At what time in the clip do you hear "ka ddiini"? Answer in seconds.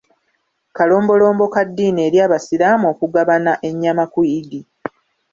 1.53-1.99